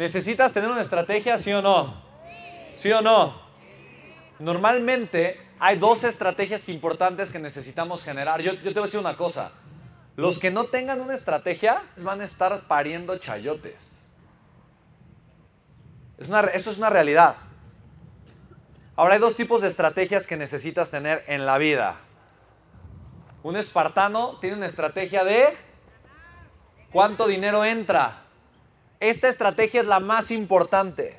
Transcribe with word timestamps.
¿Necesitas 0.00 0.54
tener 0.54 0.70
una 0.70 0.80
estrategia, 0.80 1.36
sí 1.36 1.52
o 1.52 1.60
no? 1.60 1.92
¿Sí 2.74 2.90
o 2.90 3.02
no? 3.02 3.38
Normalmente 4.38 5.38
hay 5.58 5.76
dos 5.78 6.04
estrategias 6.04 6.70
importantes 6.70 7.30
que 7.30 7.38
necesitamos 7.38 8.02
generar. 8.02 8.40
Yo, 8.40 8.56
te 8.56 8.70
voy 8.70 8.78
a 8.78 8.86
decir 8.86 8.98
una 8.98 9.18
cosa. 9.18 9.52
Los 10.16 10.38
que 10.38 10.50
no 10.50 10.64
tengan 10.68 11.02
una 11.02 11.12
estrategia 11.12 11.82
van 11.98 12.22
a 12.22 12.24
estar 12.24 12.62
pariendo 12.66 13.18
chayotes. 13.18 13.98
eso 16.18 16.70
es 16.70 16.78
una 16.78 16.88
realidad. 16.88 17.36
Ahora 18.96 19.16
hay 19.16 19.20
dos 19.20 19.36
tipos 19.36 19.60
de 19.60 19.68
estrategias 19.68 20.26
que 20.26 20.38
necesitas 20.38 20.90
tener 20.90 21.24
en 21.26 21.44
la 21.44 21.58
vida. 21.58 21.96
Un 23.42 23.54
espartano 23.54 24.38
tiene 24.40 24.56
una 24.56 24.66
estrategia 24.66 25.24
de 25.24 25.58
cuánto 26.90 27.26
dinero 27.26 27.66
entra. 27.66 28.29
Esta 29.00 29.30
estrategia 29.30 29.80
es 29.80 29.86
la 29.86 29.98
más 29.98 30.30
importante. 30.30 31.18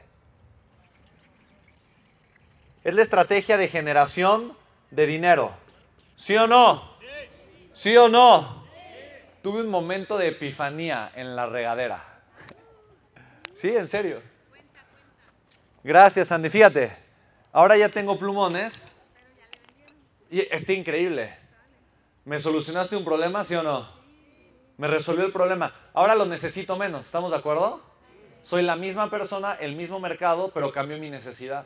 Es 2.84 2.94
la 2.94 3.02
estrategia 3.02 3.58
de 3.58 3.68
generación 3.68 4.56
de 4.92 5.08
dinero. 5.08 5.52
¿Sí 6.16 6.36
o 6.38 6.46
no? 6.46 6.96
¿Sí 7.74 7.98
o 7.98 8.08
no? 8.08 8.66
Tuve 9.42 9.62
un 9.62 9.70
momento 9.70 10.20
de 10.20 10.28
epifanía 10.28 11.12
en 11.16 11.36
la 11.36 11.48
regadera. 11.48 12.22
Sí, 13.56 13.76
en 13.76 13.88
serio. 13.88 14.22
Gracias, 15.84 16.32
Andy. 16.32 16.50
Fíjate, 16.50 16.96
ahora 17.52 17.76
ya 17.78 17.90
tengo 17.90 18.18
plumones. 18.20 19.02
Y 20.30 20.42
está 20.42 20.74
increíble. 20.74 21.36
¿Me 22.26 22.40
solucionaste 22.40 22.96
un 22.96 23.04
problema, 23.04 23.44
sí 23.44 23.56
o 23.56 23.64
no? 23.64 24.01
Me 24.82 24.88
resolvió 24.88 25.24
el 25.24 25.32
problema. 25.32 25.72
Ahora 25.94 26.16
lo 26.16 26.26
necesito 26.26 26.76
menos. 26.76 27.06
¿Estamos 27.06 27.30
de 27.30 27.38
acuerdo? 27.38 27.82
Soy 28.44 28.64
la 28.64 28.76
misma 28.76 29.12
persona, 29.12 29.54
el 29.54 29.76
mismo 29.76 30.00
mercado, 30.00 30.50
pero 30.56 30.72
cambio 30.72 30.98
mi 30.98 31.12
necesidad. 31.12 31.66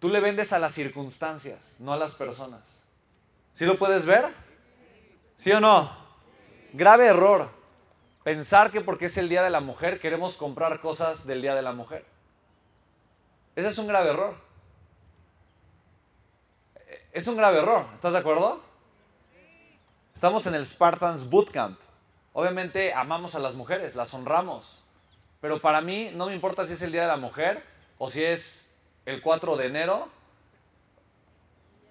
Tú 0.00 0.08
le 0.08 0.18
vendes 0.18 0.52
a 0.52 0.58
las 0.58 0.74
circunstancias, 0.74 1.76
no 1.78 1.92
a 1.92 1.96
las 1.96 2.16
personas. 2.16 2.62
¿Sí 3.54 3.66
lo 3.66 3.78
puedes 3.78 4.04
ver? 4.04 4.34
¿Sí 5.36 5.52
o 5.52 5.60
no? 5.60 5.96
Grave 6.72 7.06
error. 7.06 7.48
Pensar 8.24 8.72
que 8.72 8.80
porque 8.80 9.06
es 9.06 9.16
el 9.16 9.28
Día 9.28 9.44
de 9.44 9.50
la 9.50 9.60
Mujer 9.60 10.00
queremos 10.00 10.36
comprar 10.36 10.80
cosas 10.80 11.24
del 11.24 11.40
Día 11.40 11.54
de 11.54 11.62
la 11.62 11.72
Mujer. 11.72 12.04
Ese 13.54 13.68
es 13.68 13.78
un 13.78 13.86
grave 13.86 14.10
error. 14.10 14.34
Es 17.12 17.28
un 17.28 17.36
grave 17.36 17.58
error. 17.60 17.86
¿Estás 17.94 18.12
de 18.12 18.18
acuerdo? 18.18 18.69
Estamos 20.20 20.44
en 20.44 20.54
el 20.54 20.66
Spartans 20.66 21.30
Bootcamp. 21.30 21.80
Obviamente 22.34 22.92
amamos 22.92 23.34
a 23.36 23.38
las 23.38 23.54
mujeres, 23.54 23.96
las 23.96 24.12
honramos. 24.12 24.84
Pero 25.40 25.62
para 25.62 25.80
mí 25.80 26.10
no 26.14 26.26
me 26.26 26.34
importa 26.34 26.66
si 26.66 26.74
es 26.74 26.82
el 26.82 26.92
Día 26.92 27.00
de 27.00 27.08
la 27.08 27.16
Mujer 27.16 27.64
o 27.96 28.10
si 28.10 28.22
es 28.22 28.76
el 29.06 29.22
4 29.22 29.56
de 29.56 29.66
enero 29.66 30.10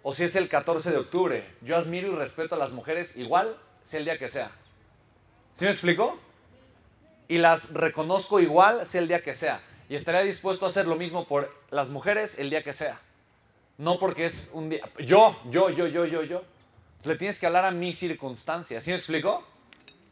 o 0.03 0.13
si 0.13 0.25
es 0.25 0.35
el 0.35 0.47
14 0.47 0.91
de 0.91 0.97
octubre. 0.97 1.55
Yo 1.61 1.75
admiro 1.75 2.11
y 2.11 2.15
respeto 2.15 2.53
a 2.53 2.59
las 2.59 2.69
mujeres 2.69 3.17
igual, 3.17 3.57
sea 3.83 3.97
el 3.97 4.05
día 4.05 4.19
que 4.19 4.29
sea. 4.29 4.51
¿Sí 5.55 5.65
me 5.65 5.71
explico? 5.71 6.19
Y 7.27 7.39
las 7.39 7.73
reconozco 7.73 8.39
igual, 8.39 8.85
sea 8.85 9.01
el 9.01 9.07
día 9.07 9.23
que 9.23 9.33
sea. 9.33 9.59
Y 9.89 9.95
estaría 9.95 10.21
dispuesto 10.21 10.67
a 10.67 10.69
hacer 10.69 10.85
lo 10.85 10.97
mismo 10.97 11.27
por 11.27 11.51
las 11.71 11.89
mujeres 11.89 12.37
el 12.37 12.51
día 12.51 12.61
que 12.61 12.73
sea. 12.73 13.01
No 13.79 13.97
porque 13.97 14.27
es 14.27 14.51
un 14.53 14.69
día. 14.69 14.87
Yo, 14.99 15.35
yo, 15.49 15.71
yo, 15.71 15.87
yo, 15.87 16.05
yo, 16.05 16.21
yo. 16.21 16.43
Le 17.03 17.15
tienes 17.15 17.39
que 17.39 17.45
hablar 17.45 17.65
a 17.65 17.71
mi 17.71 17.93
circunstancia. 17.93 18.81
¿Sí 18.81 18.91
me 18.91 18.97
explico? 18.97 19.43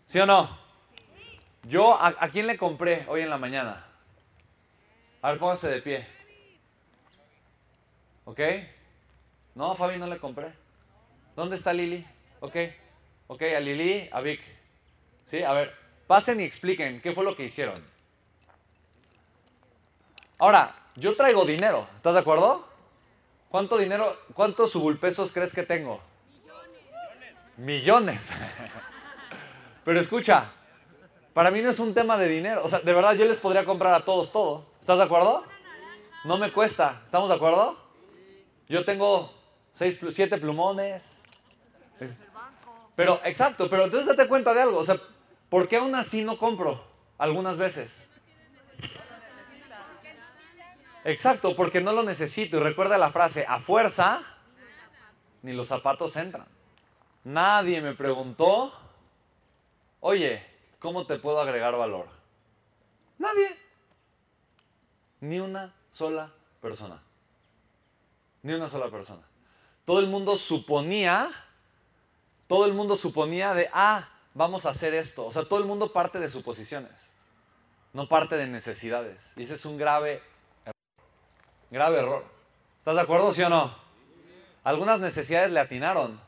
¿Sí 0.06 0.20
o 0.20 0.26
no? 0.26 0.58
Yo, 1.64 1.96
¿a, 1.96 2.08
¿a 2.20 2.30
quién 2.30 2.48
le 2.48 2.58
compré 2.58 3.06
hoy 3.10 3.22
en 3.22 3.30
la 3.30 3.38
mañana? 3.38 3.86
A 5.22 5.32
ver, 5.32 5.40
póngase 5.40 5.68
de 5.68 5.82
pie. 5.82 6.08
¿Ok? 8.24 8.40
No, 9.56 9.76
Fabi, 9.76 9.98
no 9.98 10.08
le 10.08 10.18
compré. 10.18 10.54
¿Dónde 11.36 11.56
está 11.56 11.74
Lili? 11.74 12.06
Ok. 12.40 12.56
Ok, 13.28 13.42
a 13.42 13.60
Lili, 13.60 14.10
a 14.12 14.22
Vic. 14.22 14.42
¿Sí? 15.30 15.44
A 15.44 15.52
ver, 15.52 15.76
pasen 16.08 16.40
y 16.40 16.44
expliquen 16.44 17.02
qué 17.02 17.14
fue 17.14 17.26
lo 17.26 17.36
que 17.36 17.46
hicieron. 17.46 17.84
Ahora, 20.40 20.74
yo 20.96 21.16
traigo 21.16 21.46
dinero, 21.46 21.88
¿estás 21.96 22.14
de 22.14 22.20
acuerdo? 22.22 22.68
¿Cuánto 23.50 23.78
dinero, 23.78 24.18
cuántos 24.34 24.72
subulpesos 24.72 25.32
crees 25.32 25.54
que 25.54 25.64
tengo? 25.64 26.02
Millones. 27.58 28.30
Pero 29.84 30.00
escucha, 30.00 30.52
para 31.34 31.52
mí 31.52 31.62
no 31.62 31.70
es 31.70 31.80
un 31.80 31.94
tema 31.94 32.18
de 32.18 32.28
dinero. 32.28 32.64
O 32.64 32.70
sea, 32.70 32.80
de 32.80 32.94
verdad 32.94 33.14
yo 33.14 33.26
les 33.26 33.38
podría 33.38 33.66
comprar 33.66 33.94
a 33.94 34.06
todos 34.06 34.32
todo. 34.32 34.66
¿Estás 34.82 34.98
de 34.98 35.04
acuerdo? 35.04 35.44
No 36.24 36.38
me 36.38 36.52
cuesta. 36.52 37.02
¿Estamos 37.06 37.30
de 37.30 37.36
acuerdo? 37.36 37.78
Yo 38.70 38.84
tengo 38.86 39.34
seis, 39.74 40.00
siete 40.12 40.38
plumones. 40.38 41.04
Pero, 42.96 43.22
exacto, 43.24 43.70
pero 43.70 43.86
entonces 43.86 44.08
date 44.08 44.28
cuenta 44.28 44.54
de 44.54 44.62
algo. 44.62 44.80
O 44.80 44.84
sea, 44.84 44.98
¿por 45.50 45.68
qué 45.68 45.78
aún 45.78 45.94
así 45.96 46.24
no 46.24 46.38
compro 46.38 46.84
algunas 47.18 47.58
veces? 47.58 48.10
Exacto, 51.04 51.56
porque 51.56 51.80
no 51.80 51.94
lo 51.94 52.04
necesito. 52.04 52.58
Y 52.58 52.60
recuerda 52.60 52.98
la 52.98 53.12
frase, 53.12 53.46
a 53.48 53.60
fuerza, 53.60 54.24
ni 55.44 55.54
los 55.54 55.68
zapatos 55.68 56.16
entran. 56.18 56.57
Nadie 57.28 57.82
me 57.82 57.94
preguntó, 57.94 58.72
oye, 60.00 60.42
¿cómo 60.80 61.06
te 61.06 61.20
puedo 61.20 61.42
agregar 61.42 61.76
valor? 61.76 62.08
Nadie. 63.18 63.50
Ni 65.20 65.38
una 65.38 65.76
sola 65.92 66.32
persona. 66.62 67.04
Ni 68.44 68.54
una 68.54 68.70
sola 68.70 68.90
persona. 68.90 69.24
Todo 69.84 70.00
el 70.00 70.08
mundo 70.08 70.38
suponía, 70.38 71.30
todo 72.48 72.66
el 72.66 72.74
mundo 72.74 72.96
suponía 72.96 73.54
de, 73.54 73.70
ah, 73.74 74.08
vamos 74.34 74.66
a 74.66 74.70
hacer 74.70 74.94
esto. 74.94 75.26
O 75.26 75.32
sea, 75.34 75.44
todo 75.44 75.60
el 75.60 75.66
mundo 75.66 75.92
parte 75.92 76.20
de 76.20 76.30
suposiciones, 76.30 77.14
no 77.92 78.08
parte 78.08 78.38
de 78.38 78.48
necesidades. 78.48 79.34
Y 79.36 79.44
ese 79.44 79.56
es 79.56 79.66
un 79.66 79.78
grave 79.78 80.24
error. 80.64 80.76
Grave 81.72 82.00
error. 82.00 82.26
¿Estás 82.80 82.96
de 82.96 83.02
acuerdo, 83.02 83.34
sí 83.34 83.42
o 83.42 83.50
no? 83.50 83.76
Algunas 84.64 85.02
necesidades 85.02 85.52
le 85.52 85.60
atinaron. 85.60 86.26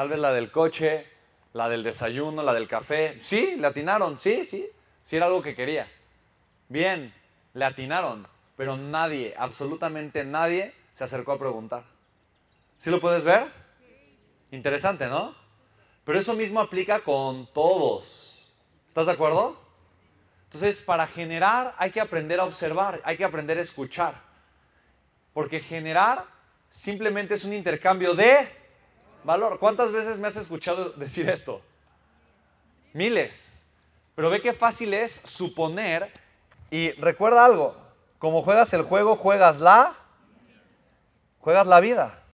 Tal 0.00 0.08
vez 0.08 0.18
la 0.18 0.32
del 0.32 0.50
coche, 0.50 1.06
la 1.52 1.68
del 1.68 1.82
desayuno, 1.82 2.42
la 2.42 2.54
del 2.54 2.66
café. 2.66 3.20
Sí, 3.22 3.56
le 3.58 3.66
atinaron, 3.66 4.18
sí, 4.18 4.46
sí. 4.46 4.66
Sí 5.04 5.16
era 5.16 5.26
algo 5.26 5.42
que 5.42 5.54
quería. 5.54 5.92
Bien, 6.70 7.12
le 7.52 7.64
atinaron. 7.66 8.26
Pero 8.56 8.78
nadie, 8.78 9.34
absolutamente 9.36 10.24
nadie, 10.24 10.72
se 10.94 11.04
acercó 11.04 11.32
a 11.32 11.38
preguntar. 11.38 11.84
¿Sí 12.78 12.88
lo 12.88 12.98
puedes 12.98 13.24
ver? 13.24 13.52
Interesante, 14.52 15.06
¿no? 15.06 15.34
Pero 16.04 16.18
eso 16.18 16.32
mismo 16.32 16.60
aplica 16.60 17.00
con 17.00 17.52
todos. 17.52 18.50
¿Estás 18.88 19.04
de 19.04 19.12
acuerdo? 19.12 19.60
Entonces, 20.44 20.80
para 20.80 21.06
generar 21.06 21.74
hay 21.76 21.90
que 21.90 22.00
aprender 22.00 22.40
a 22.40 22.44
observar, 22.44 23.02
hay 23.04 23.18
que 23.18 23.24
aprender 23.26 23.58
a 23.58 23.60
escuchar. 23.60 24.14
Porque 25.34 25.60
generar 25.60 26.24
simplemente 26.70 27.34
es 27.34 27.44
un 27.44 27.52
intercambio 27.52 28.14
de 28.14 28.59
valor. 29.24 29.58
¿Cuántas 29.58 29.92
veces 29.92 30.18
me 30.18 30.28
has 30.28 30.36
escuchado 30.36 30.90
decir 30.90 31.28
esto? 31.28 31.62
Miles. 32.92 33.52
Pero 34.14 34.30
ve 34.30 34.40
qué 34.40 34.52
fácil 34.52 34.92
es 34.94 35.12
suponer 35.24 36.10
y 36.70 36.92
recuerda 36.92 37.44
algo, 37.44 37.76
como 38.18 38.42
juegas 38.42 38.72
el 38.74 38.82
juego, 38.82 39.16
juegas 39.16 39.60
la 39.60 39.96
Juegas 41.40 41.66
la 41.66 41.80
vida. 41.80 42.19